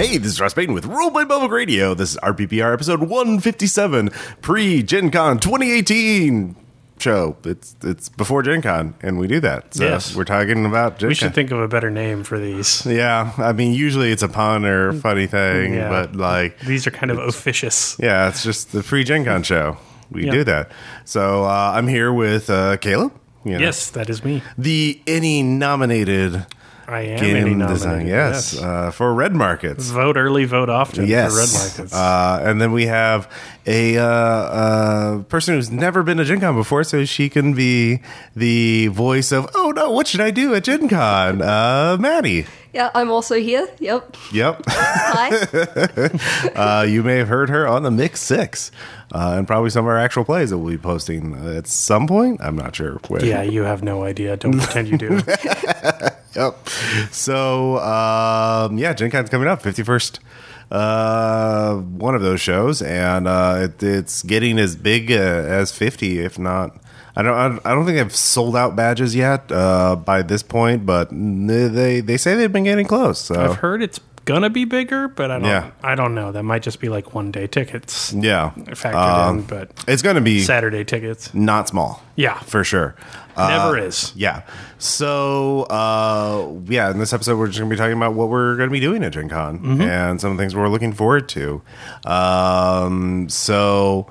[0.00, 1.92] Hey, this is Ross Payton with Roleplay Public Radio.
[1.92, 4.08] This is RPPR episode 157,
[4.40, 6.56] pre Gen Con 2018
[6.98, 7.36] show.
[7.44, 9.74] It's it's before Gen Con, and we do that.
[9.74, 10.16] So Yes.
[10.16, 11.18] we're talking about Gen We Con.
[11.28, 12.86] should think of a better name for these.
[12.86, 15.90] yeah, I mean, usually it's a pun or funny thing, Yeah.
[15.90, 17.96] but like, These are kind of officious.
[18.00, 19.76] yeah, it's just the pre Gen Con show.
[20.10, 20.32] We Yeah.
[20.32, 20.70] do that.
[21.04, 23.12] So uh, I'm here with uh, Caleb.
[23.44, 24.42] you know, Yes, that is me.
[24.56, 26.46] The Ennie nominated
[26.90, 27.88] I am game design.
[28.06, 28.08] nominated.
[28.08, 29.90] Yes, Uh, for Red Markets.
[29.90, 31.32] Vote early, vote often Yes.
[31.32, 31.94] for red markets.
[31.94, 33.30] Uh, and then we have
[33.66, 38.00] a uh, uh, person who's never been to Gen Con before, so she can be
[38.34, 41.40] the voice of, oh no, what should I do at Gen Con?
[41.42, 42.46] Uh, Maddie.
[42.72, 43.68] Yeah, I'm also here.
[43.80, 44.16] Yep.
[44.32, 44.62] Yep.
[44.68, 45.30] Hi.
[46.54, 48.70] uh, you may have heard her on the Mix Six,
[49.12, 52.40] uh, and probably some of our actual plays that we'll be posting at some point.
[52.40, 53.24] I'm not sure when.
[53.24, 54.36] yeah, you have no idea.
[54.36, 55.20] Don't pretend you do.
[56.32, 56.68] Yep.
[57.10, 60.20] So, um, yeah, Gen Con's coming up, 51st
[60.70, 66.20] uh, one of those shows, and uh, it, it's getting as big uh, as 50,
[66.20, 66.76] if not.
[67.16, 67.60] I don't.
[67.66, 72.16] I don't think they've sold out badges yet uh, by this point, but they they
[72.16, 73.18] say they've been getting close.
[73.20, 75.48] So I've heard it's gonna be bigger, but I don't.
[75.48, 75.70] Yeah.
[75.82, 76.30] I don't know.
[76.30, 78.94] That might just be like one day tickets yeah, factored
[79.28, 81.34] Um, in, but it's going to be Saturday tickets.
[81.34, 82.00] not small.
[82.16, 82.38] Yeah.
[82.40, 82.94] for sure.
[83.36, 84.12] Uh, Never is.
[84.14, 84.42] Yeah.
[84.78, 88.56] So, uh, yeah, in this episode, we're just going to be talking about what we're
[88.56, 89.80] going to be doing at Gen Con Mm-hmm.
[89.82, 91.62] and some of the things we're looking forward to.
[92.04, 94.06] Um, so,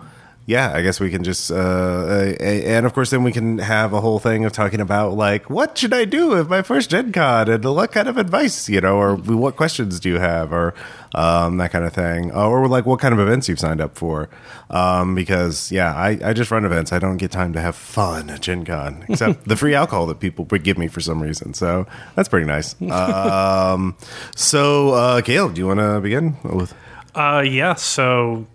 [0.50, 3.94] yeah, I guess we can just, uh, uh, and of course, then we can have
[3.94, 7.12] a whole thing of talking about, like, what should I do with my first Gen
[7.12, 10.74] Con and what kind of advice, you know, or what questions do you have, or
[11.14, 14.28] um, that kind of thing, or like what kind of events you've signed up for.
[14.72, 16.92] Um, because, yeah, I, I just run events.
[16.92, 20.20] I don't get time to have fun at Gen Con, except the free alcohol that
[20.20, 21.54] people give me for some reason.
[21.54, 22.74] So that's pretty nice.
[22.90, 23.96] um,
[24.36, 26.74] so, uh, Caleb, do you want to begin with?
[27.14, 27.76] Uh, yeah.
[27.76, 28.48] So,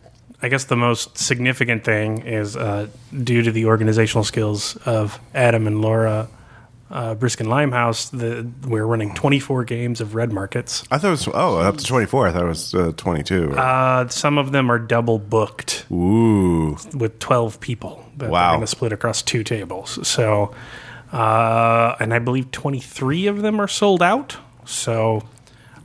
[0.44, 2.88] I guess the most significant thing is uh,
[3.22, 6.28] due to the organizational skills of Adam and Laura
[6.90, 8.10] uh, Briskin Limehouse.
[8.10, 10.84] The we're running 24 games of red markets.
[10.90, 12.28] I thought it was, oh, up to 24.
[12.28, 13.52] I thought it was uh, 22.
[13.52, 16.76] Uh, some of them are double booked Ooh.
[16.92, 18.48] with 12 people that Wow.
[18.48, 20.06] are going to split across two tables.
[20.06, 20.54] So,
[21.10, 24.36] uh, and I believe 23 of them are sold out.
[24.66, 25.22] So,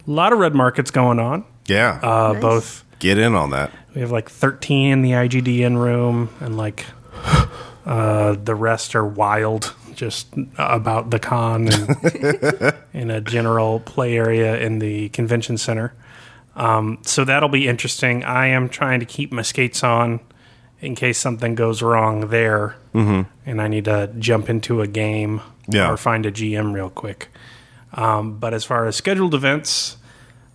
[0.05, 1.45] a lot of red markets going on.
[1.65, 1.97] Yeah.
[2.03, 2.41] Uh, Nice.
[2.41, 3.71] Both Get in on that.
[3.99, 6.85] We have like 13 in the IGDN room, and like
[7.85, 14.57] uh, the rest are wild, just about the con and in a general play area
[14.57, 15.93] in the convention center.
[16.55, 18.23] Um, so that'll be interesting.
[18.23, 20.21] I am trying to keep my skates on
[20.79, 23.29] in case something goes wrong there, mm-hmm.
[23.45, 25.91] and I need to jump into a game Yeah.
[25.91, 27.27] or find a GM real quick.
[27.91, 29.97] Um, but as far as scheduled events,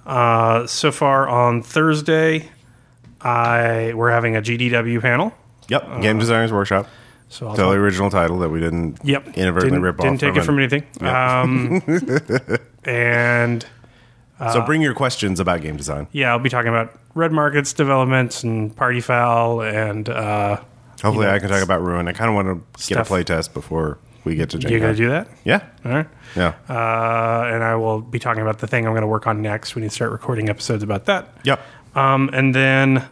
[0.06, 2.48] uh, so far on Thursday,
[3.24, 5.32] I we're having a GDW panel.
[5.68, 6.02] Yep.
[6.02, 6.86] Game Designers Workshop.
[7.30, 9.28] So I'll Totally original title that we didn't Yep.
[9.36, 10.04] inadvertently didn't, rip off.
[10.04, 10.84] Didn't take it from anything.
[11.00, 11.82] Um,
[12.84, 13.64] and
[14.52, 16.06] so bring your questions about game design.
[16.12, 20.56] yeah, I'll be talking about red markets developments and party foul and uh,
[21.02, 22.08] Hopefully, You know, I can talk about Ruin.
[22.08, 24.80] I kind of want to get a play test before we get to Gen you're
[24.80, 25.28] gonna do that.
[25.44, 25.62] Yeah.
[25.84, 26.06] All right.
[26.36, 26.54] Yeah.
[26.68, 29.74] Uh, and I will be talking about the thing I'm going to work on next.
[29.74, 31.28] We need to start recording episodes about that.
[31.44, 31.60] yep.
[31.94, 33.06] Um, and then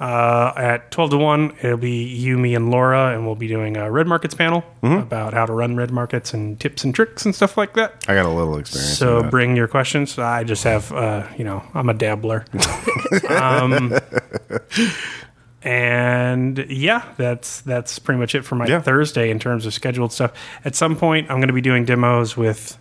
[0.00, 3.76] uh, at 12 to 1, it'll be you, me, and Laura, and we'll be doing
[3.76, 5.00] a red markets panel Mm-hmm.
[5.02, 8.04] about how to run red markets and tips and tricks and stuff like that.
[8.08, 8.98] I got a little experience.
[8.98, 10.18] So bring your questions.
[10.18, 12.44] I just have, uh, you know, I'm a dabbler.
[13.28, 13.96] um,
[15.62, 18.80] and yeah, that's that's pretty much it for my Yeah.
[18.80, 20.32] Thursday in terms of scheduled stuff.
[20.64, 22.76] At some point, I'm going to be doing demos with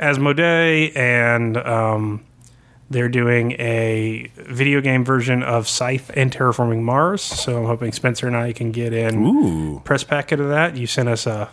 [0.00, 2.24] Asmodee, and um,
[2.90, 7.22] they're doing a video game version of Scythe and Terraforming Mars.
[7.22, 9.80] So I'm hoping Spencer and I can get in Ooh.
[9.84, 10.76] press packet of that.
[10.76, 11.50] You sent us a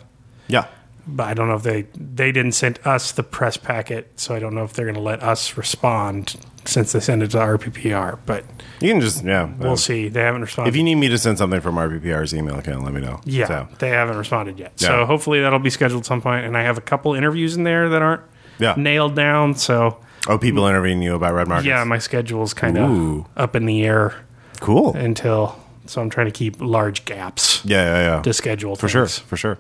[0.48, 0.66] Yeah.
[1.06, 4.40] but I don't know if they they didn't send us the press packet, so I
[4.40, 8.18] don't know if they're going to let us respond since they send it to RPPR.
[8.26, 8.44] But
[8.80, 9.48] You can just, yeah.
[9.60, 10.08] we'll uh, see.
[10.08, 10.70] They haven't responded.
[10.70, 13.20] If you need me to send something from RPPR's email account, let me know.
[13.26, 14.72] yeah, So, they haven't responded yet.
[14.78, 14.88] Yeah.
[14.88, 16.46] So hopefully that'll be scheduled at some point.
[16.46, 18.22] And I have a couple interviews in there that aren't
[18.58, 18.74] Yeah.
[18.78, 19.54] nailed down.
[19.56, 21.68] So oh, people interviewing you about red markets.
[21.68, 23.20] yeah, my schedule's kind Ooh.
[23.36, 24.16] of up in the air
[24.60, 24.96] Cool.
[24.96, 25.60] until.
[25.88, 28.22] So I'm trying to keep large gaps yeah, yeah, yeah.
[28.24, 29.60] to schedule For sure, for sure.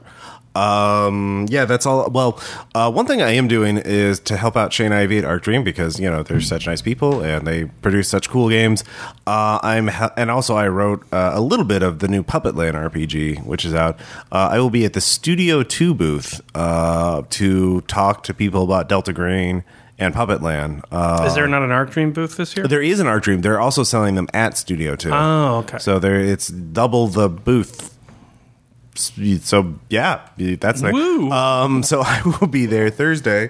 [0.56, 2.10] Um, yeah, that's all.
[2.10, 2.40] Well,
[2.74, 5.64] uh, one thing I am doing is to help out Shane Ivey at Arc Dream
[5.64, 8.84] because you know they're such nice people and they produce such cool games.
[9.28, 12.56] Uh, I'm ha- and also I wrote uh, a little bit of the new Puppet
[12.56, 14.00] Land RPG, which is out.
[14.32, 18.88] Uh, I will be at the Studio Two booth uh, to talk to people about
[18.88, 19.64] Delta Green
[19.98, 20.84] and Puppet Land.
[20.92, 22.68] Uh, Is there not an Arc Dream booth this year?
[22.68, 23.42] there is an Arc Dream.
[23.42, 25.12] They're also selling them at Studio Two.
[25.14, 25.78] Oh, okay.
[25.78, 27.92] So there, it's double the booth.
[28.96, 30.94] So yeah, that's nice.
[30.94, 31.30] Woo.
[31.32, 33.50] Um, so I will be there Thursday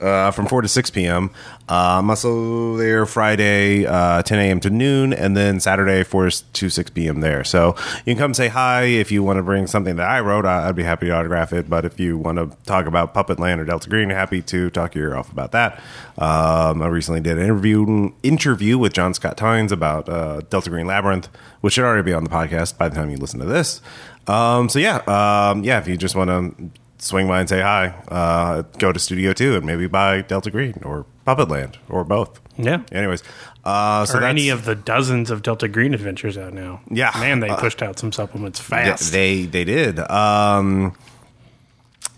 [0.00, 1.30] uh, from four to six p.m.
[1.68, 4.60] Uh, I'm also there Friday, uh, 10 a.m.
[4.60, 7.20] to noon, and then Saturday four to six p.m.
[7.20, 7.42] there.
[7.44, 7.74] So
[8.04, 10.44] you can come say hi if you want to bring something that I wrote.
[10.44, 11.70] I- I'd be happy to autograph it.
[11.70, 14.94] But if you want to talk about Puppet Land or Delta Green, happy to talk
[14.94, 15.80] your ear off about that.
[16.18, 20.86] Um, I recently did an interview interview with John Scott Tynes about uh, Delta Green
[20.86, 21.28] Labyrinth,
[21.62, 23.80] which should already be on the podcast by the time you listen to this.
[24.26, 25.78] Um, so yeah, um, yeah.
[25.78, 26.70] If you just want to
[27.04, 30.80] swing by and say hi, uh, go to Studio Two and maybe buy Delta Green
[30.84, 32.40] or Puppet Land or both.
[32.56, 32.80] yeah.
[32.92, 33.22] Anyways,
[33.64, 36.80] uh, so or any of the dozens of Delta Green adventures out now.
[36.90, 37.10] Yeah.
[37.20, 39.12] Man, they Uh, pushed out some supplements fast.
[39.12, 39.98] they they did.
[40.10, 40.94] Um,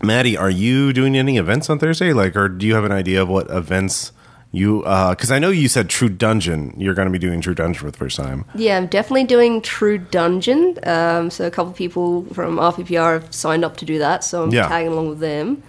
[0.03, 2.13] Maddie, are you doing any events on Thursday?
[2.13, 4.13] Like, or do you have an idea of what events
[4.57, 4.79] you?
[4.81, 6.75] Because I know you said True Dungeon.
[6.77, 8.45] You're going to be doing True Dungeon for the first time.
[8.55, 10.79] Yeah, I'm definitely doing True Dungeon.
[10.85, 14.43] Um, so a couple of people from RPPR have signed up to do that, so
[14.45, 14.69] I'm Yeah.
[14.69, 15.63] tagging along with them.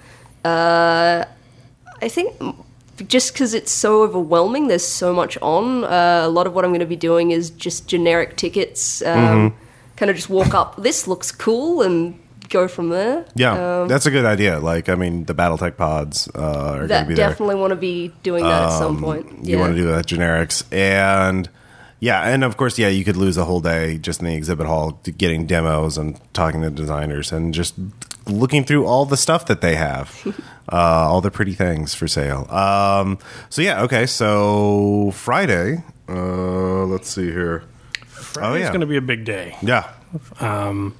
[0.45, 1.25] Uh,
[2.01, 2.33] I think
[3.07, 5.83] just because it's so overwhelming, there's so much on.
[5.83, 9.01] Uh, a lot of what I'm going to be doing is just generic tickets.
[9.03, 9.17] Um,
[9.51, 9.55] Mm-hmm.
[9.97, 10.81] Kind of just walk up.
[10.83, 12.19] This looks cool, and
[12.49, 13.25] go from there.
[13.35, 14.59] Yeah, Um, that's a good idea.
[14.59, 17.29] Like, I mean, the BattleTech pods uh, are going to that be there.
[17.29, 19.45] definitely want to be doing that at some point.
[19.45, 19.59] You Yeah.
[19.61, 21.49] want to do that generics and.
[21.99, 24.67] Yeah, and of course, yeah, you could lose a whole day just in the exhibit
[24.67, 27.73] hall getting demos and talking to designers and just
[28.27, 30.13] looking through all the stuff that they have,
[30.71, 30.75] uh,
[31.09, 32.45] all the pretty things for sale.
[32.51, 33.17] Um,
[33.49, 37.63] so yeah, okay, so Friday, uh, let's see here.
[38.05, 38.67] Friday's yeah.
[38.69, 39.55] going to be a big day.
[39.63, 39.89] Yeah,
[40.39, 40.93] Um,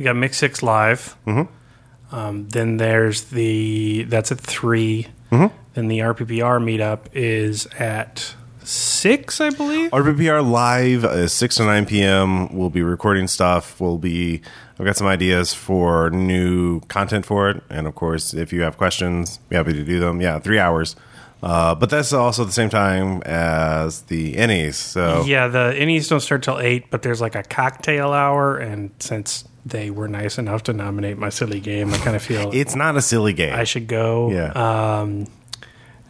[0.00, 1.14] we got Mix Six live.
[1.26, 2.14] Mm-hmm.
[2.14, 5.56] Um, then there's the that's at 3 Mm-hmm.
[5.74, 9.92] Then the RPPR meetup is at six, I believe.
[9.92, 12.52] RPPR live is six to nine p.m.
[12.52, 13.80] We'll be recording stuff.
[13.80, 14.42] We'll be.
[14.78, 18.76] I've got some ideas for new content for it, and of course, if you have
[18.76, 20.20] questions, be happy to do them.
[20.20, 20.96] Yeah, three hours.
[21.42, 24.74] Uh, but that's also the same time as the Ennies.
[24.74, 28.90] So Yeah, the Ennies don't start till eight, but there's like a cocktail hour, and
[28.98, 32.74] since they were nice enough to nominate my silly game, I kind of feel it's
[32.74, 33.54] not a silly game.
[33.54, 34.30] I should go.
[34.30, 34.52] Yeah.
[35.00, 35.26] Um,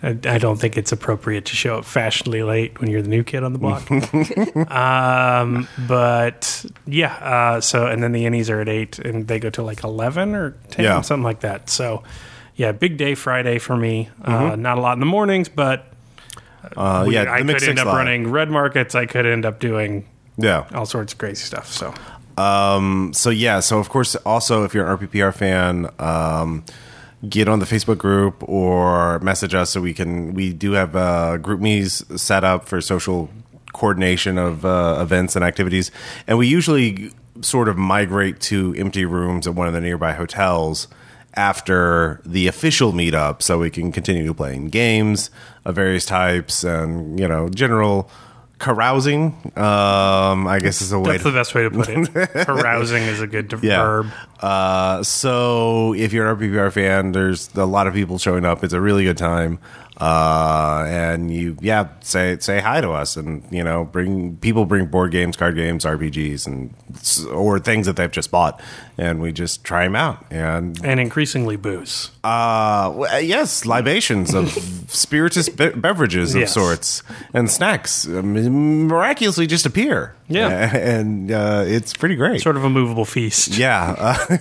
[0.02, 3.22] I, I don't think it's appropriate to show up fashionably late when you're the new
[3.22, 3.90] kid on the block.
[4.70, 9.50] um, but yeah, uh, so and then the Ennies are at eight, and they go
[9.50, 11.00] to like eleven or ten, Yeah.
[11.02, 11.68] something like that.
[11.70, 12.02] So
[12.56, 14.08] yeah, big day Friday for me.
[14.22, 14.62] Uh, Mm-hmm.
[14.62, 15.92] not a lot in the mornings, but
[16.76, 17.94] uh, we- yeah, I could end up Live.
[17.96, 18.94] running red markets.
[18.94, 20.06] I could end up doing
[20.38, 20.66] Yeah.
[20.74, 21.66] all sorts of crazy stuff.
[21.70, 21.92] So
[22.40, 26.64] Um, so yeah, so of course, also if you're an RPPR fan, um,
[27.28, 30.32] get on the Facebook group or message us so we can.
[30.32, 33.28] We do have uh, group me's set up for social
[33.72, 35.90] coordination of uh, events and activities,
[36.26, 40.88] and we usually sort of migrate to empty rooms at one of the nearby hotels
[41.34, 45.30] after the official meetup so we can continue playing games
[45.64, 48.10] of various types and you know general
[48.60, 52.10] carousing um i guess is a way that's to the best way to put it.
[52.46, 53.82] Carousing is a good yeah.
[53.82, 54.06] verb.
[54.40, 58.64] Uh, so if you're an RPPR fan, there's a lot of people showing up.
[58.64, 59.58] It's a really good time.
[60.00, 64.86] Uh, and you, yeah, say say hi to us, and you know, bring people bring
[64.86, 66.74] board games, card games, RPGs, and
[67.30, 68.60] or things that they've just bought,
[68.96, 70.24] and we just try them out.
[70.30, 72.10] And And increasingly booze.
[72.24, 74.50] uh, yes, libations of
[74.88, 76.54] spirituous be- beverages of Yes.
[76.54, 77.02] sorts
[77.34, 80.14] and snacks um, miraculously just appear.
[80.28, 80.48] Yeah.
[80.76, 82.40] and uh, it's pretty great.
[82.40, 83.48] Sort of a movable feast.
[83.58, 83.94] yeah.
[83.98, 84.36] Uh,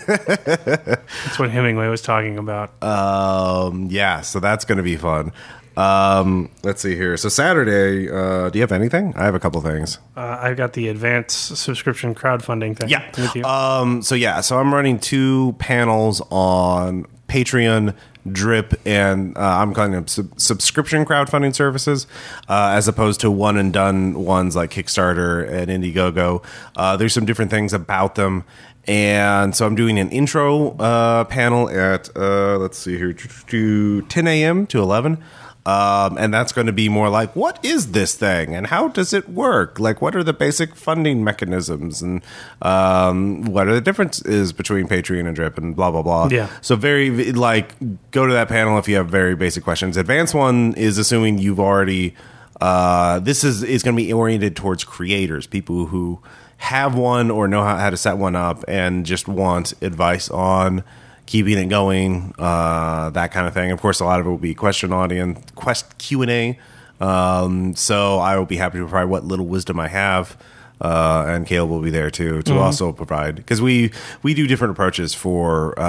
[0.46, 2.72] That's what Hemingway was talking about.
[2.90, 5.32] Um, yeah, so that's going to be fun.
[5.80, 7.16] Um, let's see here.
[7.16, 9.14] So Saturday, uh, do you have anything?
[9.16, 9.98] I have a couple things.
[10.18, 12.90] Uh, I've got the advanced subscription crowdfunding thing.
[12.90, 13.10] Yeah.
[13.18, 13.46] With you.
[13.46, 17.96] Um, so yeah, so I'm running two panels on Patreon,
[18.30, 22.08] Drip, and uh, I'm calling them sub- subscription crowdfunding services,
[22.50, 26.44] uh, as opposed to one and done ones like Kickstarter and Indiegogo.
[26.76, 28.44] Uh, there's some different things about them.
[28.86, 34.28] And so I'm doing an intro uh, panel at uh, let's see here, to 10
[34.28, 34.68] a.m.
[34.68, 35.24] to 11.
[35.70, 39.14] Um, and that's going to be more like, what is this thing and how does
[39.14, 39.80] it work?
[39.80, 42.24] Like, what are the basic funding mechanisms and
[42.62, 46.30] um, what are the differences between Patreon and Drip and blah, blah, blah.
[46.32, 46.50] Yeah.
[46.62, 47.76] So, very, like,
[48.10, 49.96] go to that panel if you have very basic questions.
[49.96, 52.16] Advanced one is assuming you've already,
[52.62, 56.20] uh, this is, is going to be oriented towards creators, people who
[56.58, 60.84] have one or know how, how to set one up and just want advice on
[61.30, 63.70] keeping it going, uh, that kind of thing.
[63.70, 66.60] Of course, a lot of it will be question audience, quest Q and A.
[67.00, 70.36] Um, so I will be happy to provide what little wisdom I have.
[70.82, 73.92] Uh, and Caleb will be there too to also provide because we
[74.24, 75.84] we do different approaches for uh,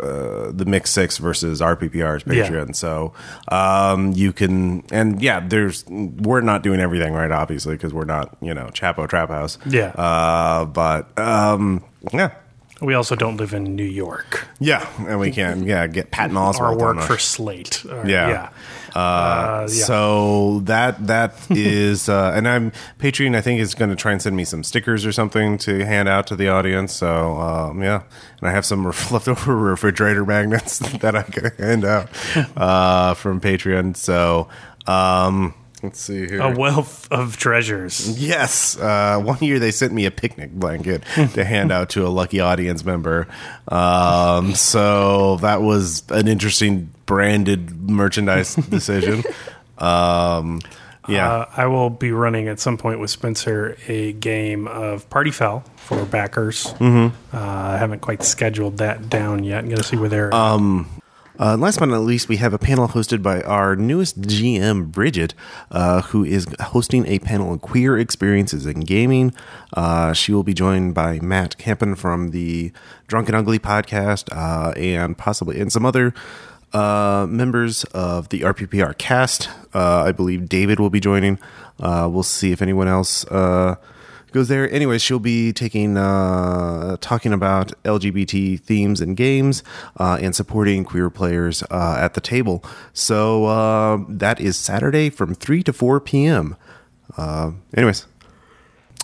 [0.00, 2.48] uh, the mix six versus RPPR's Yeah.
[2.48, 2.74] Patreon.
[2.74, 3.12] So
[3.48, 8.34] um, you can and yeah, there's we're not doing everything right, obviously, because we're not
[8.40, 9.58] you know Chapo Trap House.
[9.66, 9.88] Yeah.
[9.88, 12.30] Uh, but um, yeah,
[12.84, 14.46] We also don't live in New York.
[14.60, 17.84] yeah, and we can yeah get Patton Oswalt Our work for Slate.
[17.84, 18.04] Yeah.
[18.06, 18.50] yeah.
[18.94, 19.84] Uh, Uh, yeah.
[19.84, 23.34] So that that is, uh, and I'm Patreon.
[23.34, 26.08] I think is going to try and send me some stickers or something to hand
[26.08, 26.92] out to the audience.
[26.92, 28.02] So um, yeah,
[28.40, 32.08] and I have some leftover refrigerator magnets that I can hand out
[32.56, 33.96] uh, from Patreon.
[33.96, 34.48] So
[34.86, 36.40] um, let's see here.
[36.40, 38.20] A wealth of treasures.
[38.20, 38.78] Yes.
[38.78, 41.02] Uh, one year they sent me a picnic blanket
[41.34, 43.28] to hand out to a lucky audience member.
[43.68, 49.22] Um, so that was an interesting branded merchandise decision.
[49.78, 50.60] Um,
[51.08, 51.32] yeah.
[51.32, 55.60] Uh, I will be running at some point with Spencer a game of Party Foul
[55.76, 56.66] for backers.
[56.74, 57.36] Mm-hmm.
[57.36, 59.58] Uh, I haven't quite scheduled that down yet.
[59.58, 60.34] I'm going to see where they're.
[61.38, 65.34] Uh, last but not least, we have a panel hosted by our newest GM, Bridget,
[65.70, 69.34] uh, who is hosting a panel on queer experiences in gaming.
[69.72, 72.70] Uh, she will be joined by Matt Campen from the
[73.08, 76.14] Drunk and Ugly podcast uh, and possibly and some other
[76.72, 79.48] uh, members of the RPPR cast.
[79.74, 81.38] Uh, I believe David will be joining.
[81.80, 83.24] We'll see if anyone else
[84.34, 84.70] goes there.
[84.70, 89.62] Anyway, she'll be taking uh, talking about LGBT themes and games
[89.98, 92.62] uh, and supporting queer players uh, at the table.
[92.92, 96.56] So uh, that is Saturday from three to four p.m.
[97.16, 98.06] Uh, anyways.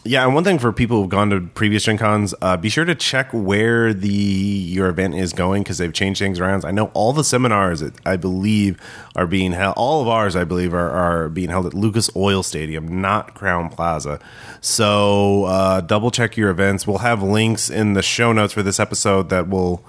[0.02, 2.86] Yeah, and one thing for people who've gone to previous Gen Cons, uh, be sure
[2.86, 6.64] to check where the your event is going because they've changed things around.
[6.64, 8.80] I know all the seminars, that I believe,
[9.14, 9.74] are being held.
[9.76, 13.70] All of ours, I believe, are, are being held at Lucas Oil Stadium, not Crowne
[13.70, 14.20] Plaza.
[14.62, 16.86] So uh, double check your events.
[16.86, 19.84] We'll have links in the show notes for this episode that will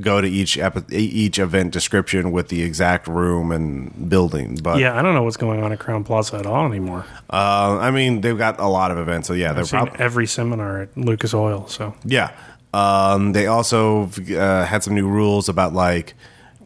[0.00, 4.58] go to each epi- each event description with the exact room and building.
[4.62, 7.04] But yeah, I don't know what's going on at Crowne Plaza at all anymore.
[7.30, 10.00] uh, I mean, they've got a lot of events, so yeah, they're I've seen probably.
[10.00, 11.66] every seminar at Lucas Oil.
[11.68, 12.30] So Yeah.
[12.74, 16.14] Um, they also uh, had some new rules about like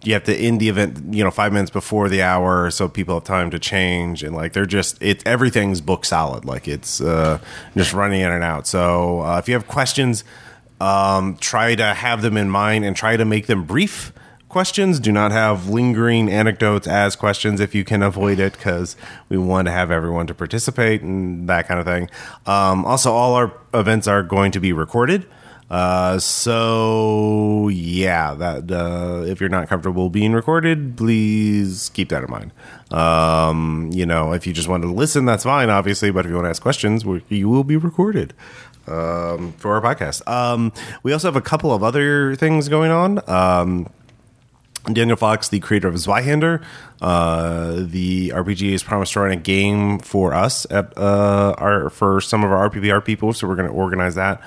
[0.05, 3.15] you have to end the event, you know, five minutes before the hour, so people
[3.15, 7.41] have time to change, and like they're just it everything's book solid, like it's uh,
[7.77, 8.69] just running in and out.
[8.69, 10.23] So uh, if you have questions,
[10.81, 14.13] um, try to have them in mind and try to make them brief
[14.49, 15.01] questions.
[15.01, 18.97] Do not have lingering anecdotes as questions if you can avoid it, because
[19.29, 22.09] we want to have everyone to participate and that kind of thing.
[22.47, 25.27] Um, also, all our events are going to be recorded.
[25.69, 32.31] Uh, so yeah, that uh, if you're not comfortable being recorded, please keep that in
[32.31, 32.53] mind.
[32.93, 36.13] Um, you know, if you just want to listen, that's fine, obviously.
[36.13, 38.33] But if you want to ask questions, you will be recorded
[38.89, 40.27] um, for our podcast.
[40.29, 43.29] Um, we also have a couple of other things going on.
[43.29, 43.89] Um,
[44.93, 46.63] Daniel Fox, the creator of Zweihander,
[47.01, 52.21] uh, the RPG has promised to run a game for us at uh, our for
[52.21, 54.41] some of our RPPR people, so we're going to organize that.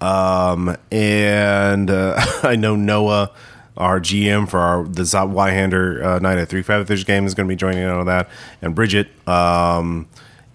[0.00, 3.32] Um, and uh, I know Noah,
[3.76, 7.56] our GM for our the Zweihander uh, Night at Three game, is going to be
[7.56, 8.28] joining in on that,
[8.60, 9.08] and Bridget.
[9.28, 10.08] Um,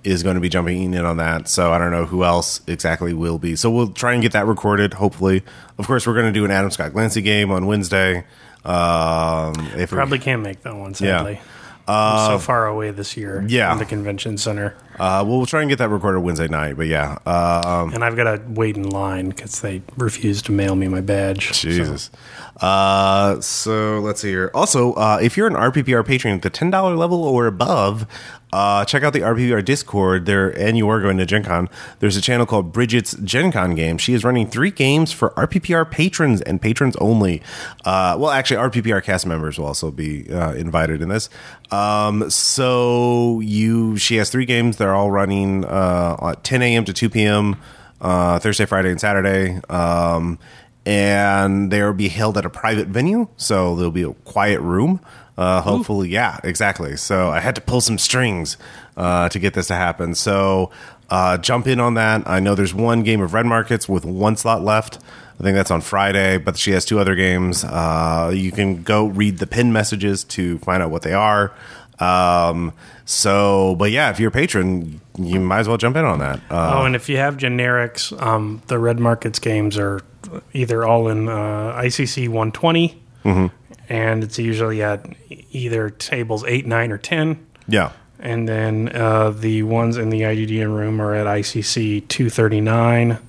[0.03, 1.47] is going to be jumping in on that.
[1.47, 3.55] So I don't know who else exactly will be.
[3.55, 5.43] So we'll try and get that recorded, hopefully.
[5.77, 8.25] Of course, we're going to do an Adam Scott Glancy game on Wednesday.
[8.63, 10.93] Um, if we- probably can't make that one.
[10.93, 11.39] Sadly,
[11.87, 13.43] I'm so far away this year.
[13.47, 13.75] yeah.
[13.75, 16.77] the convention center, uh, we'll try and get that recorded Wednesday night.
[16.77, 20.75] But yeah, um, and I've got to wait in line because they refused to mail
[20.75, 21.53] me my badge.
[21.53, 22.09] So- Jesus.
[22.59, 24.49] Uh, so let's see here.
[24.53, 28.07] Also, uh, if you're an RPPR patron at the ten dollar level or above,
[28.51, 31.69] uh, check out the RPPR Discord there, and you are going to Gen Con.
[31.99, 33.99] There's a channel called Bridget's Gen Con game.
[33.99, 37.43] She is running three games for RPPR patrons and patrons only.
[37.85, 41.29] Uh, well, actually, RPPR cast members will also be uh, invited in this.
[41.69, 44.77] Um, so you, she has three games.
[44.77, 46.85] They're all running uh, at 10 a.m.
[46.85, 47.55] to 2 p.m.
[47.99, 49.59] Uh, Thursday, Friday, and Saturday.
[49.69, 50.39] Um,
[50.85, 55.01] and they'll be held at a private venue, so there'll be a quiet room.
[55.37, 56.97] Uh, hopefully, yeah, exactly.
[56.97, 58.57] So I had to pull some strings
[58.95, 60.15] uh, to get this to happen.
[60.15, 60.71] So
[61.09, 62.27] uh, jump in on that.
[62.27, 64.99] I know there's one game of Red Markets with one slot left.
[65.39, 67.63] I think that's on Friday, but she has two other games.
[67.63, 71.53] Uh, you can go read the pin messages to find out what they are.
[71.99, 72.73] Um,
[73.05, 76.39] so, but yeah, if you're a patron, you might as well jump in on that.
[76.49, 80.01] Uh, Oh, and if you have generics, um, the Red Markets games are
[80.53, 83.03] either all in uh, ICC 120
[83.89, 85.05] and it's usually at
[85.51, 87.45] either tables eight, nine, or ten.
[87.67, 87.91] Yeah.
[88.19, 93.19] And then uh, the ones in the IGDN room are at ICC 239.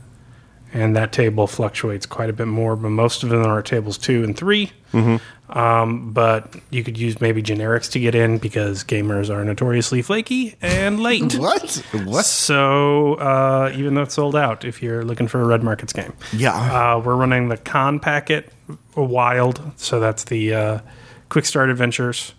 [0.72, 3.96] And that table fluctuates quite a bit more, but most of them are at tables
[3.98, 4.70] two and 3
[5.50, 10.56] Um, but you could use maybe generics to get in because gamers are notoriously flaky
[10.60, 11.34] and late.
[11.38, 11.82] What?
[12.04, 12.24] What?
[12.26, 16.12] So uh, even though it's sold out, if you're looking for a Red Markets game,
[16.34, 16.52] Yeah.
[16.96, 18.52] uh, we're running the con packet
[18.94, 19.60] wild.
[19.76, 20.78] So that's the uh,
[21.30, 22.34] quick start adventures,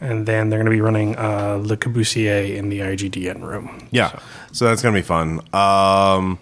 [0.00, 3.88] and then they're going to be running uh, Le Cabusier in the IGDN room.
[3.90, 4.18] Yeah.
[4.52, 5.40] So that's going to be fun.
[5.54, 6.38] Um,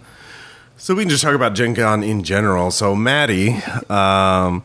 [0.75, 2.71] so we can just talk about Gen Con in general.
[2.71, 3.53] So, Maddie,
[3.89, 4.63] um,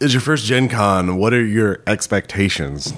[0.00, 1.16] is your first Gen Con.
[1.16, 2.92] What are your expectations?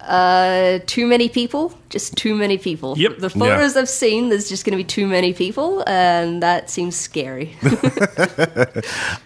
[0.00, 2.96] Uh, too many people, just too many people.
[2.96, 3.18] Yep.
[3.18, 6.96] The photos I've seen, there's just going to be too many people, and that seems
[6.96, 7.54] scary.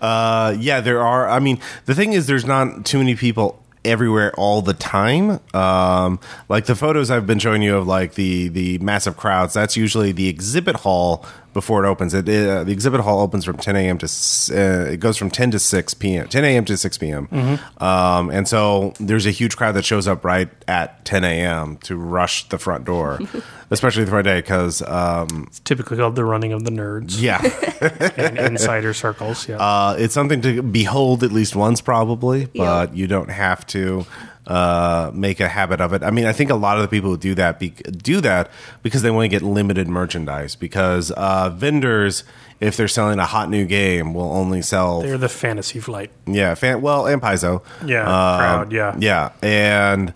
[0.00, 1.28] Uh, yeah, there are.
[1.28, 5.40] I mean, the thing is, there's not too many people everywhere all the time.
[5.54, 6.18] Um,
[6.48, 9.54] like the photos I've been showing you of like the the massive crowds.
[9.54, 12.14] That's usually the exhibit hall before it opens.
[12.14, 13.98] It uh, the exhibit hall opens from 10 a.m.
[13.98, 16.28] to uh, it goes from 10 to 6 p.m.
[16.28, 16.64] 10 a.m.
[16.64, 17.28] to 6 p.m.
[17.78, 21.76] Um, and so there's a huge crowd that shows up right at 10 a.m.
[21.78, 23.20] to rush the front door,
[23.70, 27.40] especially the front day because um, It's typically called the running of the nerds yeah.
[28.16, 29.48] and insider circles.
[29.48, 29.56] Yeah.
[29.56, 34.06] Uh, it's something to behold at least once, probably, but you don't have to
[34.46, 36.02] uh, make a habit of it.
[36.02, 38.50] I mean, I think a lot of the people who do that be- do that
[38.82, 40.56] because they want to get limited merchandise.
[40.56, 42.24] Because uh, vendors,
[42.60, 46.10] if they're selling a hot new game, will only sell They're the fantasy flight.
[46.26, 47.62] yeah, fan, well, and Paizo.
[47.86, 48.96] Yeah, Uh, crowd, yeah.
[48.98, 50.12] Yeah, and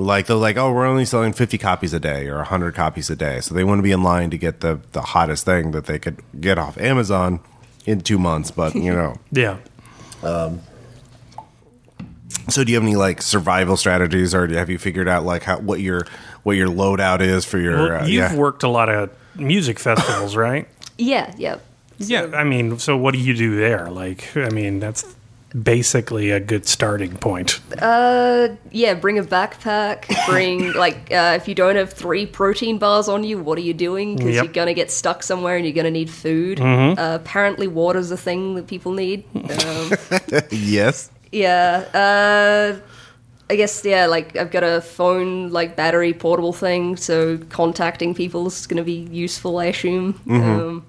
[0.00, 3.16] like they're like, oh, we're only selling fifty copies a day or hundred copies a
[3.16, 5.86] day, so they want to be in line to get the the hottest thing that
[5.86, 7.40] they could get off Amazon
[7.84, 8.52] in two months.
[8.52, 9.56] But you know, Yeah.
[12.48, 15.58] So do you have any like survival strategies, or have you figured out like how
[15.58, 16.06] what your
[16.42, 17.76] what your loadout is for your?
[17.76, 18.36] Well, uh, you've yeah.
[18.36, 20.68] worked a lot of music festivals, right?
[20.98, 21.58] yeah, yeah.
[22.00, 23.90] Yeah, I mean, so what do you do there?
[23.90, 25.04] Like, I mean, that's
[25.60, 27.60] basically a good starting point.
[27.76, 30.06] Uh, yeah, bring a backpack.
[30.26, 33.74] Bring like uh, if you don't have three protein bars on you, what are you
[33.74, 34.14] doing?
[34.14, 34.44] Because Yep.
[34.44, 36.60] you're gonna get stuck somewhere and you're gonna need food.
[36.60, 39.24] Uh, apparently, water's a thing that people need.
[39.34, 39.90] Um,
[40.50, 41.10] yes.
[41.32, 41.84] Yeah.
[41.94, 42.80] Uh,
[43.50, 44.06] I guess yeah.
[44.06, 49.08] Like I've got a phone like battery portable thing, so contacting people is gonna be
[49.10, 49.58] useful.
[49.58, 50.20] I assume.
[50.28, 50.84] Um,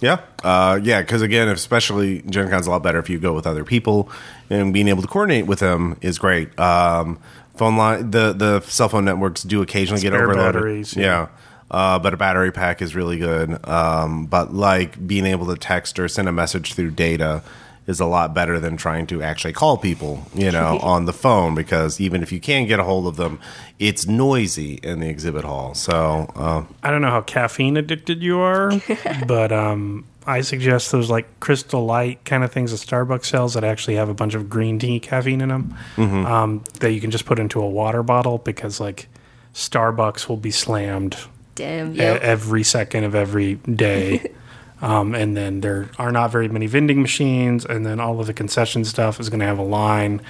[0.00, 1.00] Yeah, uh, yeah.
[1.00, 4.10] Because again, especially Gen Con's a lot better if you go with other people,
[4.50, 6.58] and being able to coordinate with them is great.
[6.58, 7.18] Um,
[7.56, 10.54] phone line, the the cell phone networks do occasionally get Spare overloaded.
[10.54, 11.02] batteries, yeah.
[11.02, 11.28] yeah.
[11.70, 13.66] Uh, but a battery pack is really good.
[13.66, 17.42] Um, but like being able to text or send a message through data
[17.86, 21.54] is a lot better than trying to actually call people, you know, on the phone
[21.54, 23.38] because even if you can get a hold of them,
[23.78, 25.74] it's noisy in the exhibit hall.
[25.74, 28.72] So, uh, I don't know how caffeine addicted you are,
[29.26, 33.64] but um, I suggest those like Crystal Light kind of things that Starbucks sells that
[33.64, 37.26] actually have a bunch of green tea caffeine in them um, that you can just
[37.26, 39.08] put into a water bottle because like
[39.52, 41.16] Starbucks will be slammed
[41.54, 41.92] damn.
[41.94, 42.18] e- Yeah.
[42.22, 44.32] every second of every day.
[44.84, 48.34] Um, and then there are not very many vending machines, and then all of the
[48.34, 50.20] concession stuff is going to have a line,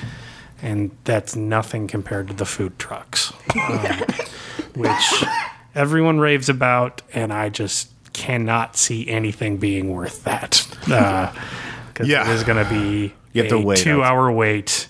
[0.63, 3.99] and that's nothing compared to the food trucks, um,
[4.77, 5.25] which
[5.75, 10.65] everyone raves about, and I just cannot see anything being worth that.
[10.83, 12.31] Because Yeah.
[12.31, 14.87] it is going to be You a two-hour wait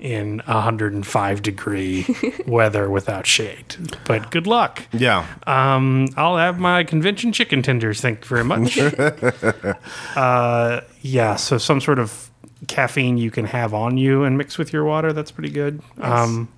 [0.00, 2.06] in 105 degree
[2.46, 3.76] weather without shade.
[4.04, 4.82] But good luck.
[4.92, 5.26] yeah.
[5.46, 8.00] Um, I'll have my convention chicken tenders.
[8.00, 8.78] Thank you very much.
[10.16, 12.30] uh, yeah, so some sort of
[12.66, 15.12] caffeine you can have on you and mix with your water.
[15.12, 15.82] That's pretty good.
[15.98, 16.48] Um,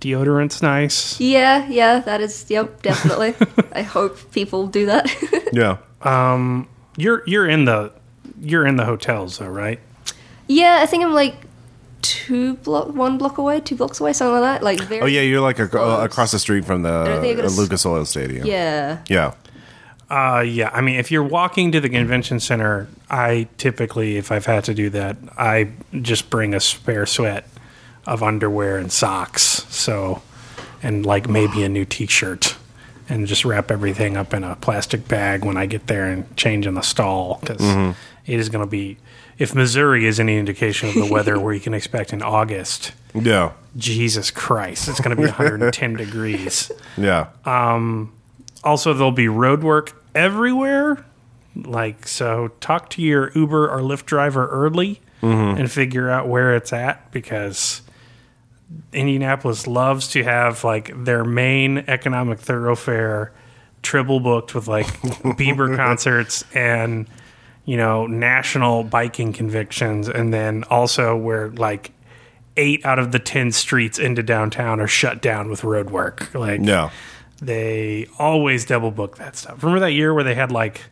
[0.00, 1.20] deodorant's nice.
[1.20, 2.00] yeah, yeah.
[2.00, 2.46] That is.
[2.48, 3.34] Yep, definitely.
[3.72, 5.10] I hope people do that.
[5.52, 5.78] Yeah.
[6.96, 7.92] You're you're in the
[8.40, 9.80] you're in the hotels though, right?
[10.48, 11.34] yeah, I think I'm like
[12.02, 14.62] two block, one block away, two blocks away, something like that.
[14.64, 15.00] Like very.
[15.00, 16.04] Oh yeah, you're like a, close.
[16.04, 18.46] across the street from the don't think I uh, gotta s- Lucas Oil Stadium.
[18.46, 18.98] Yeah.
[19.08, 19.34] Yeah.
[20.10, 24.44] Uh, yeah, I mean, if you're walking to the convention center, I typically, if I've
[24.44, 25.70] had to do that, I
[26.02, 27.48] just bring a spare sweat
[28.06, 29.42] of underwear and socks.
[29.70, 30.20] So,
[30.82, 32.56] and like maybe a new T-shirt,
[33.08, 36.66] and just wrap everything up in a plastic bag when I get there and change
[36.66, 37.94] in the stall because
[38.26, 38.98] is going to be.
[39.38, 43.52] If Missouri is any indication of the weather where you can expect in August, Yeah.
[43.76, 47.28] Jesus Christ, it's going to be 110 degrees Yeah.
[47.44, 48.12] Um,
[48.64, 51.04] also there'll be road work everywhere
[51.56, 55.58] like so talk to your uber or lyft driver early mm-hmm.
[55.58, 57.82] and figure out where it's at because
[58.92, 63.32] Indianapolis loves to have like their main economic thoroughfare
[63.82, 67.06] triple booked with like Bieber concerts and
[67.64, 71.92] you know national biking convictions, and then also where like
[72.56, 76.34] eight out of the ten streets into downtown are shut down with road work.
[76.34, 76.90] Like No.
[77.40, 79.62] they always double book that stuff.
[79.62, 80.82] Remember that year where they had like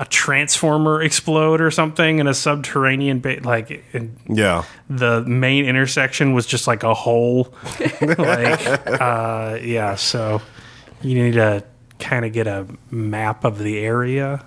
[0.00, 4.62] a transformer explode or something in a subterranean ba- like in Yeah.
[4.88, 7.52] the main intersection was just like a hole.
[8.00, 8.66] like
[9.00, 10.40] uh yeah, so
[11.02, 11.64] you need to
[11.98, 14.44] kind of get a map of the area.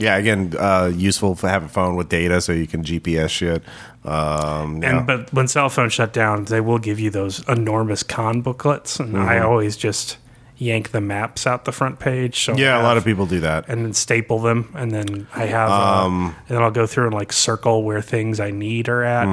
[0.00, 3.62] Yeah, again, uh, useful to have a phone with data so you can GPS shit.
[4.04, 4.82] Um.
[4.82, 8.98] And but when cell phones shut down, they will give you those enormous con booklets
[8.98, 9.46] and I Mm-hmm.
[9.46, 10.16] always just
[10.56, 12.44] yank the maps out the front page.
[12.44, 13.64] So I yeah, a lot of people do that.
[13.68, 17.06] and then staple them, and then I have, Um, uh, and then I'll go through
[17.06, 19.26] and like circle where things I need are at,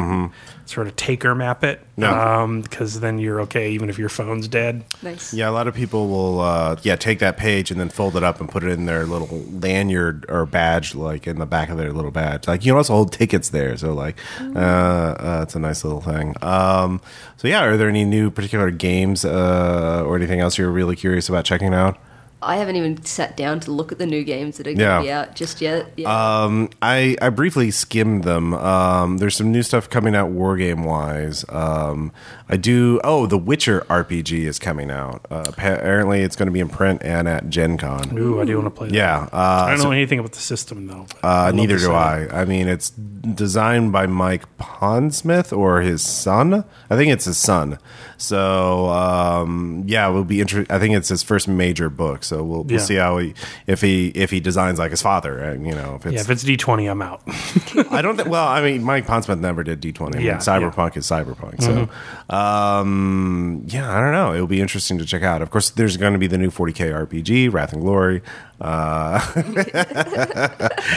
[0.70, 1.82] sort of taker map it.
[2.00, 4.84] Um, because then you're okay even if your phone's dead.
[5.02, 5.34] Nice.
[5.34, 8.24] Yeah, a lot of people will, uh, yeah, take that page and then fold it
[8.24, 11.78] up and put it in their little lanyard or badge, like in the back of
[11.78, 12.48] their little badge.
[12.48, 16.02] Like you can also hold tickets there, so like, uh, uh, it's a nice little
[16.02, 16.36] thing.
[16.44, 17.02] Um,
[17.38, 21.30] so yeah, are there any new particular games uh, or anything else you're really curious
[21.30, 21.98] about checking out?
[22.42, 24.84] I haven't even sat down to look at the new games that are going to
[24.84, 25.02] Yeah.
[25.02, 25.92] be out just yet.
[25.98, 26.44] Yeah.
[26.44, 28.54] Um, I I briefly skimmed them.
[28.54, 31.46] Um, there's some new stuff coming out wargame wise.
[31.50, 32.12] Um,
[32.50, 33.02] I do.
[33.04, 35.26] Oh, the Witcher RPG is coming out.
[35.30, 38.18] Uh, apparently, it's going to be in print and at Gen Con.
[38.18, 38.88] Ooh, I do want to play.
[38.88, 38.94] that.
[38.96, 41.06] Yeah, uh, I don't so- know anything about the system though.
[41.22, 41.92] Uh, neither do.
[41.92, 42.28] I.
[42.32, 46.64] I mean, it's designed by Mike Pondsmith or his son.
[46.90, 47.80] I think it's his son.
[48.20, 50.74] So um, yeah, it will be interesting.
[50.76, 52.24] I think it's his first major book.
[52.24, 52.86] So we'll, we'll Yeah.
[52.86, 53.34] see how he
[53.68, 55.38] if he if he designs like his father.
[55.38, 57.22] And, you know, if it's, Yeah, if it's D twenty, I'm out.
[57.92, 58.16] I don't.
[58.18, 60.18] think well, I mean, Mike Pondsmith never did D twenty.
[60.18, 61.62] I mean, Yeah, Cyberpunk is Cyberpunk.
[61.62, 61.90] So
[62.38, 64.34] um, yeah, I don't know.
[64.34, 65.42] It'll be interesting to check out.
[65.42, 68.22] Of course, there's going to be the new 40k RPG, Wrath and Glory.
[68.62, 69.20] Uh,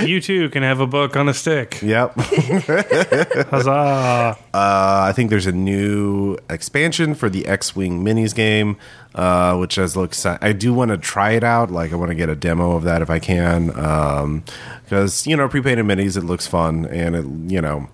[0.04, 1.80] you too can have a book on a stick.
[1.80, 2.14] yep.
[2.16, 3.70] Huzzah!
[3.70, 8.76] Uh, I think there's a new expansion for the X-wing minis game,
[9.14, 10.14] uh, which does look.
[10.42, 11.70] I do want to try it out.
[11.70, 13.68] Like, I want to get a demo of that if I can,
[14.84, 17.88] because you know, pre-painted minis, it looks fun, and it, you know,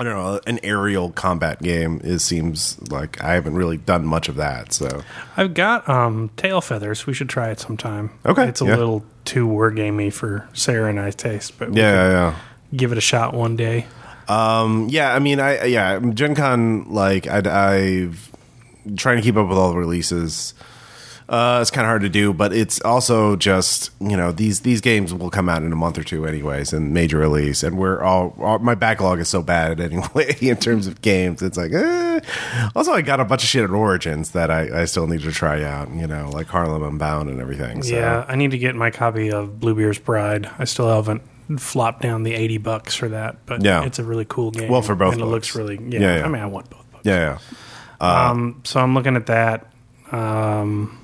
[0.00, 2.00] I don't know, an aerial combat game.
[2.02, 4.72] Is seems like I haven't really done much of that.
[4.72, 5.02] So,
[5.36, 7.06] I've got um, tail feathers.
[7.06, 8.10] We should try it sometime.
[8.24, 8.76] Okay, it's a yeah.
[8.76, 12.36] little too wargamey for Sarah and I's taste, but we yeah, yeah.
[12.74, 13.86] give it a shot one day.
[14.26, 17.42] Um, yeah, I mean, I yeah, Gen Con, like I,
[17.74, 18.30] I've
[18.96, 20.54] trying to keep up with all the releases.
[21.30, 24.80] Uh, it's kind of hard to do, but it's also just you know these these
[24.80, 28.02] games will come out in a month or two anyways, and major release, and we're
[28.02, 31.40] all, all my backlog is so bad anyway in terms of games.
[31.40, 32.18] It's like eh.
[32.74, 35.30] also I got a bunch of shit at Origins that I, I still need to
[35.30, 37.84] try out, you know, like Harlem Unbound and everything.
[37.84, 37.94] So.
[37.94, 40.50] Yeah, I need to get my copy of Bluebeard's Bride.
[40.58, 41.22] I still haven't
[41.60, 43.84] flopped down the eighty bucks for that, but Yeah.
[43.84, 44.68] it's a really cool game.
[44.68, 45.76] Well, for both and it looks really.
[45.76, 46.24] Yeah, Yeah, yeah.
[46.24, 47.04] I mean, I want both books.
[47.06, 47.38] yeah,
[48.00, 48.30] yeah.
[48.30, 49.68] Um, so I'm looking at that.
[50.10, 50.96] Um,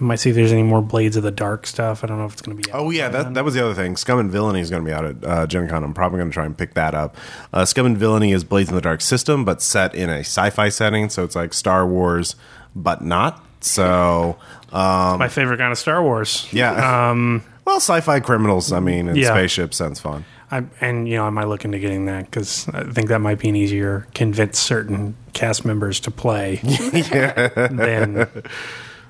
[0.00, 2.04] I might see if there's any more Blades of the Dark stuff.
[2.04, 2.72] I don't know if it's going to be.
[2.72, 3.96] out Oh yeah, that that was the other thing.
[3.96, 5.82] Scum and Villainy is going to be out at uh, Gen Con.
[5.84, 7.16] I'm probably going to try and pick that up.
[7.52, 10.68] Uh, Scum and Villainy is Blades in the Dark system, but set in a sci-fi
[10.68, 12.36] setting, so it's like Star Wars,
[12.76, 13.44] but not.
[13.60, 14.36] So
[14.72, 16.46] um, my favorite kind of Star Wars.
[16.52, 18.72] yeah, um, well, sci-fi criminals.
[18.72, 19.30] I mean, and Yeah.
[19.30, 20.24] spaceships sounds fun.
[20.50, 23.38] I, and you know, I might look into getting that because I think that might
[23.38, 28.28] be an easier convince certain cast members to play than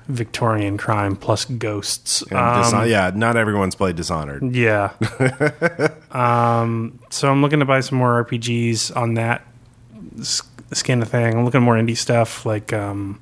[0.09, 2.21] Victorian crime plus ghosts.
[2.23, 4.43] And Um, Dishon- yeah, not everyone's played Dishonored.
[4.55, 4.91] yeah.
[6.11, 9.45] um, so I'm looking to buy some more RPGs on that
[10.71, 11.35] skin of thing.
[11.37, 13.19] I'm looking at more indie stuff like um,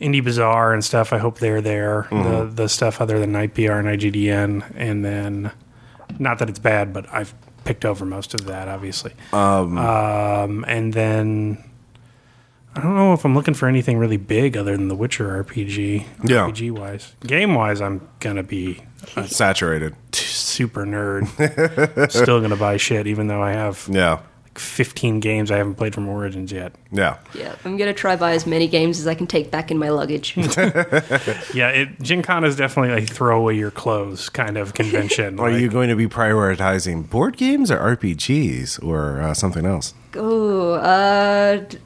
[0.00, 1.12] Indie Bazaar and stuff.
[1.12, 2.06] I hope they're there.
[2.10, 5.52] The the stuff other than IPR and IGDN, and then
[6.18, 7.34] not that it's bad, but I've
[7.64, 9.12] picked over most of that, obviously.
[9.32, 11.62] Um, and then
[12.74, 16.04] I don't know if I'm looking for anything really big other than the Witcher RPG.
[16.24, 16.48] Yeah.
[16.50, 18.80] RPG wise, game wise, I'm gonna be
[19.26, 19.94] Saturated.
[20.10, 21.26] t- super nerd.
[22.10, 25.94] Still gonna buy shit, even though I have Yeah, like 15 games I haven't played
[25.94, 26.74] from Origins yet.
[26.90, 27.18] yeah.
[27.34, 27.54] yeah.
[27.64, 29.88] I'm going to try buy as many games as I can take back in my
[29.90, 30.34] luggage.
[31.54, 35.38] Yeah, it, Gen Con is definitely a throw away your clothes kind of convention.
[35.40, 39.94] Are you going to be prioritizing board games or RPGs or uh, something else?
[40.16, 41.78] oh, uh, d-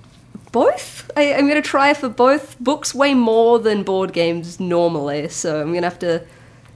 [0.57, 1.11] both?
[1.15, 2.59] I, I'm going to try for both.
[2.59, 6.25] Books weigh more than board games normally, so I'm going to have to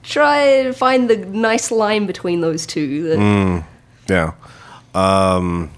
[0.02, 3.04] try to find the nice line between those two.
[3.04, 3.64] That, mm,
[4.06, 4.34] Yeah.
[4.94, 5.70] Um,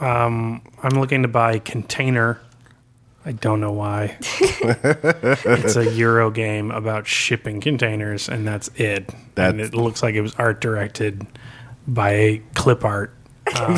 [0.00, 2.40] um, I'm looking to buy Container.
[3.24, 4.16] I don't know why.
[4.20, 9.14] it's a Euro game about shipping containers, and that's it.
[9.36, 11.24] and it looks like it was art directed
[11.86, 13.14] by Clip Art.
[13.60, 13.76] Um,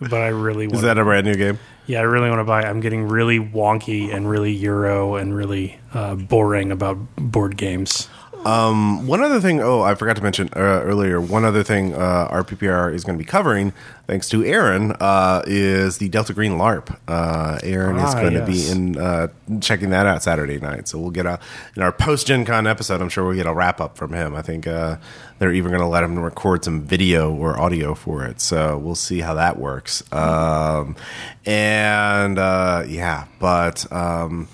[0.00, 0.76] but I really want.
[0.76, 1.58] Is that a brand new game?
[1.88, 2.62] Yeah, I really want to buy.
[2.62, 8.08] I'm getting really wonky and really Euro and really uh, boring about board games.
[8.44, 11.20] One other thing, oh, I forgot to mention uh, earlier.
[11.20, 13.72] One other thing uh, RPPR is going to be covering,
[14.06, 16.96] thanks to Aaron, uh, is the Delta Green LARP.
[17.06, 19.28] Uh, Aaron is Ah, going to be in uh,
[19.60, 20.88] checking that out Saturday night.
[20.88, 21.38] So we'll get a
[21.76, 23.00] in our post Gen Con episode.
[23.02, 24.34] I'm sure we'll get a wrap up from him.
[24.34, 24.96] I think uh,
[25.38, 28.40] they're even going to let him record some video or audio for it.
[28.40, 30.02] So we'll see how that works.
[30.12, 30.96] Um,
[31.44, 33.90] and uh, yeah, but.
[33.92, 34.48] Um,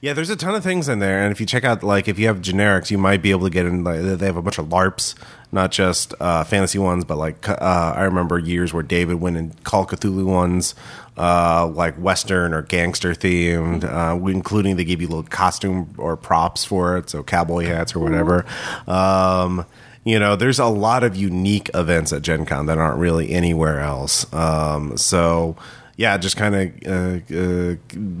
[0.00, 2.18] yeah, there's a ton of things in there, and if you check out, like, if
[2.18, 3.84] you have generics, you might be able to get in.
[3.84, 5.14] Like, they have a bunch of LARPs,
[5.52, 9.62] not just uh, fantasy ones, but like uh, I remember years where David went and
[9.64, 10.74] Call Cthulhu ones,
[11.16, 16.64] uh, like Western or gangster themed, uh, including they give you little costume or props
[16.64, 18.46] for it, so cowboy hats or whatever.
[18.86, 19.66] Um,
[20.04, 23.80] you know, there's a lot of unique events at Gen Con that aren't really anywhere
[23.80, 24.32] else.
[24.32, 25.56] Um, so
[26.00, 27.74] yeah, just kind of uh, uh,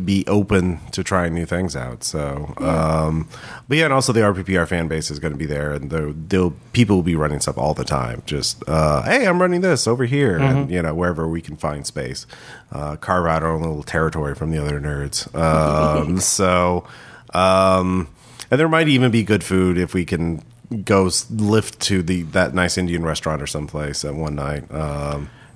[0.04, 2.04] be open to trying new things out.
[2.04, 3.26] So, um,
[3.68, 6.14] but yeah, and also the RPPR fan base is going to be there, and the
[6.28, 8.22] they'll, people will be running stuff all the time.
[8.26, 11.86] Just uh, hey, I'm running this over here, and you know wherever we can find
[11.86, 12.26] space,
[12.70, 15.34] uh, carve out our own little territory from the other nerds.
[15.34, 16.86] Um, so,
[17.32, 18.08] um,
[18.50, 20.44] and there might even be good food if we can
[20.84, 24.70] go lift to the that nice Indian restaurant or someplace at one night.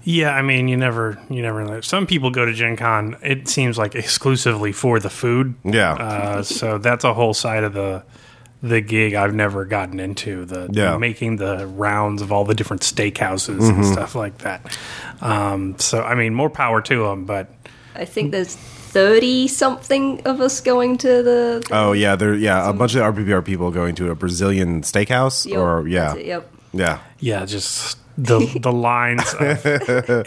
[0.05, 1.81] Yeah, I mean, you never, you never know.
[1.81, 5.55] Some people go to Gen Con, it seems like exclusively for the food.
[5.65, 5.95] Yeah.
[5.95, 8.05] Uh, so that's a whole side of the
[8.63, 10.47] the gig I've never gotten into.
[10.47, 10.93] The, Yeah.
[10.93, 11.01] Mm-hmm.
[11.01, 14.79] making the rounds of all the different steakhouses and stuff like that.
[15.21, 17.27] Um, so I mean, more power to them.
[17.27, 17.49] But
[17.95, 21.67] I think there's 30 something of us going to the.
[21.71, 25.59] Oh yeah, there yeah, a bunch of RPPR people going to a Brazilian steakhouse Yep,
[25.59, 26.15] or yeah.
[26.15, 26.51] it, yep.
[26.75, 26.99] Yeah.
[27.21, 29.67] yeah, just the the lines of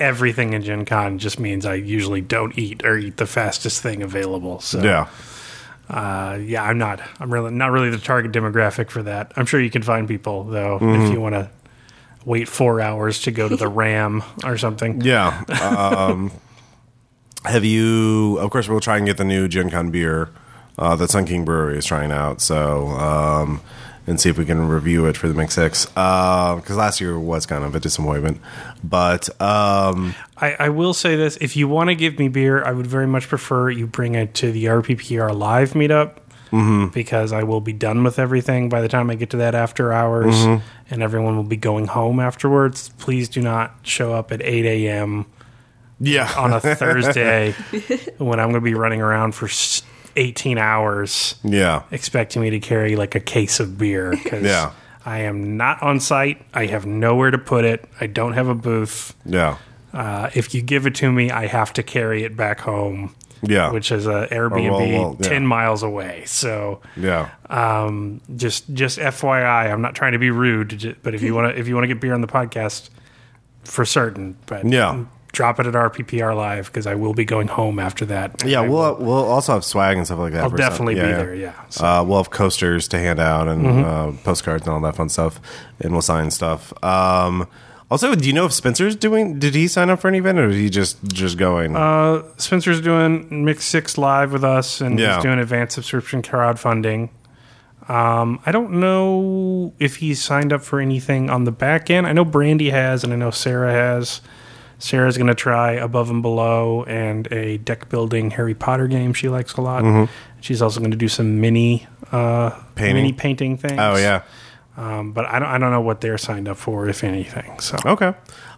[0.02, 4.02] everything in Gen Con just means I usually don't eat or eat the fastest thing
[4.02, 4.60] available.
[4.60, 5.08] So Yeah.
[5.90, 7.00] Uh, yeah, I'm not.
[7.20, 9.32] I'm really not really the target demographic for that.
[9.38, 11.02] I'm sure you can find people though Mm-hmm.
[11.04, 11.50] if you want to
[12.26, 15.00] wait four hours to go to the Ram or something.
[15.02, 15.44] Yeah.
[15.62, 16.32] Um,
[17.46, 20.30] have you of course we'll try and get the new Gen Con beer
[20.78, 23.62] uh, that Sun King Brewery is trying out, so um,
[24.08, 25.86] and see if we can review it for the Mix Six.
[25.86, 28.42] Because last year was kind of a disappointment.
[28.84, 32.72] But um, I, I will say this: if you want to give me beer, I
[32.72, 36.18] would very much prefer you bring it to the RPPR live meetup.
[36.52, 36.94] Mm-hmm.
[36.94, 39.92] Because I will be done with everything by the time I get to that after
[39.92, 40.66] hours, Mm-hmm.
[40.94, 42.88] and everyone will be going home afterwards.
[43.00, 45.26] Please do not show up at 8 a.m.
[46.00, 47.52] yeah, on a Thursday
[48.18, 49.50] when I'm going to be running around for
[50.18, 51.36] 18 hours.
[51.44, 54.72] yeah, expecting me to carry like a case of beer because Yeah.
[55.06, 56.42] I am not on site.
[56.54, 57.86] I have nowhere to put it.
[58.02, 59.16] I don't have a booth.
[59.26, 59.58] yeah,
[59.94, 63.72] Uh, if you give it to me, I have to carry it back home, yeah,
[63.72, 64.80] which is a Airbnb well,
[65.12, 65.28] well, yeah.
[65.30, 66.24] ten miles away.
[66.26, 67.30] So yeah.
[67.50, 71.60] um, just just FYI, I'm not trying to be rude, but if you want to
[71.60, 72.90] if you want to get beer on the podcast,
[73.64, 75.06] for certain, but Yeah.
[75.34, 78.44] Drop it at RPPR live because I will be going home after that.
[78.46, 80.44] Yeah, I we'll we'll also have swag and stuff like that.
[80.44, 81.54] I'll definitely be there, yeah.
[81.70, 83.84] So- uh, we'll have coasters to hand out and Mm-hmm.
[84.20, 85.40] uh, postcards and all that fun stuff,
[85.80, 86.72] and we'll sign stuff.
[86.84, 87.48] Um,
[87.90, 89.40] also, do you know if Spencer's doing?
[89.40, 91.76] Did he sign up for an event, or is he just just going?
[91.76, 95.16] Uh, Spencer's doing Mix Six live with us, and Yeah.
[95.16, 97.10] he's doing advanced subscription crowdfunding.
[97.88, 102.06] Um, I don't know if he's signed up for anything on the back end.
[102.06, 104.20] I know Brandy has, and I know Sarah has.
[104.80, 109.28] Sarah's going to try Above and Below and a deck building Harry Potter game she
[109.30, 110.10] likes a lot.
[110.40, 112.74] She's also going to do some mini uh, Mm-hmm.
[112.76, 112.96] Painting?
[112.96, 113.80] mini painting things.
[113.80, 114.22] oh yeah,
[114.78, 117.60] um, but I don't I don't know what they're signed up for, if anything.
[117.60, 118.14] So okay.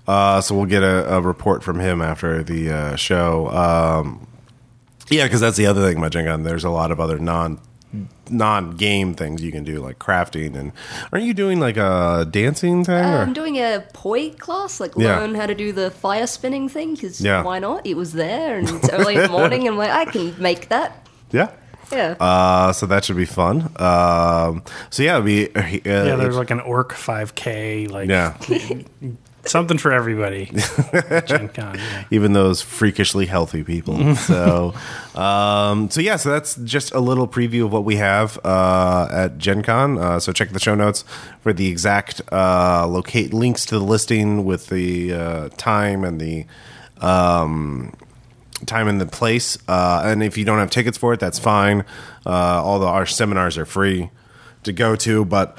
[0.07, 3.47] Uh, so we'll get a, a report from him after the uh, show.
[3.49, 4.27] Um,
[5.09, 6.43] yeah, because that's the other thing about Gen Con.
[6.43, 7.59] There's a lot of other non
[8.29, 10.55] non game things you can do, like crafting.
[10.55, 10.71] And
[11.11, 13.03] aren't you doing like a dancing thing?
[13.03, 13.21] Uh.
[13.25, 15.19] I'm doing a poi class, like Yeah.
[15.19, 17.43] learn how to do the fire spinning thing, because Yeah.
[17.43, 17.85] why not?
[17.85, 20.69] It was there, and it's early in the morning, and I'm like, I can make
[20.69, 21.07] that.
[21.31, 21.49] yeah.
[21.91, 22.11] Yeah.
[22.19, 23.71] Uh, so that should be fun.
[23.77, 24.61] Um,
[24.91, 28.37] so yeah, it'll be uh, yeah, there's like an Orc 5K, like yeah,
[29.45, 30.45] something for everybody.
[31.25, 32.03] Gen Con, yeah.
[32.11, 34.15] even those freakishly healthy people.
[34.15, 34.73] so,
[35.15, 39.37] um, so yeah, so that's just a little preview of what we have uh, at
[39.37, 39.97] Gen Con.
[39.97, 41.03] Uh, so check the show notes
[41.41, 46.45] for the exact uh, locate links to the listing with the uh, time and the
[47.01, 47.93] um,
[48.65, 49.57] time and the place.
[49.67, 51.85] Uh, and if you don't have tickets for it, that's fine.
[52.25, 54.09] Uh, all the our seminars are free
[54.63, 55.57] to go to, but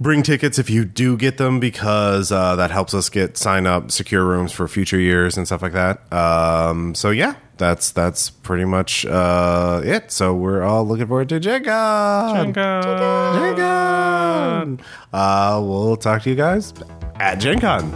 [0.00, 3.90] bring tickets if you do get them because uh, that helps us get sign up
[3.90, 8.64] secure rooms for future years and stuff like that um, so yeah that's that's pretty
[8.64, 12.34] much uh, it so we're all looking forward to Gen Con.
[12.36, 13.40] Gen Con.
[13.40, 14.80] Gen Con.
[15.12, 16.72] Uh, we'll talk to you guys
[17.16, 17.90] at Gen Con.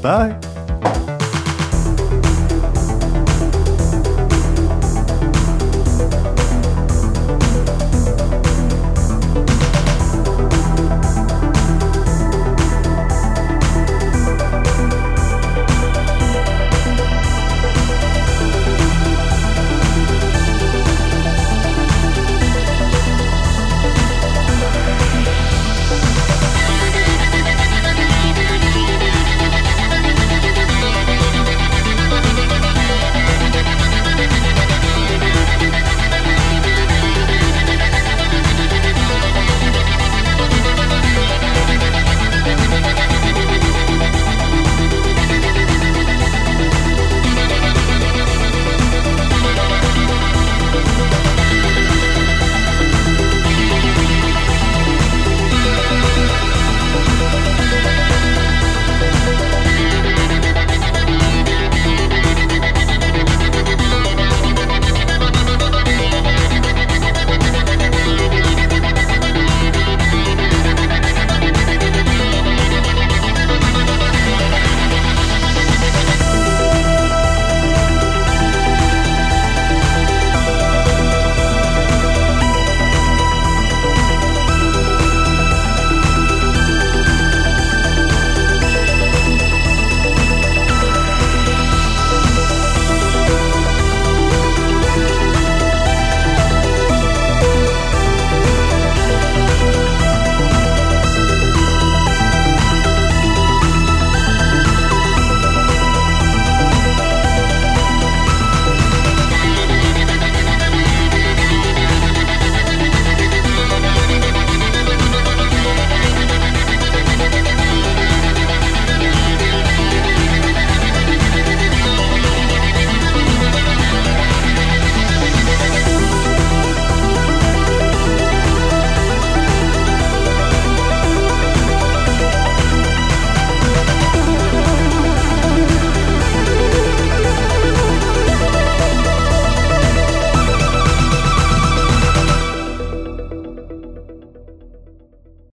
[0.00, 1.06] bye